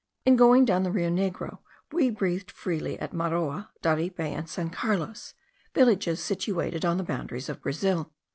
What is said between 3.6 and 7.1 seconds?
Daripe, and San Carlos, villages situated on the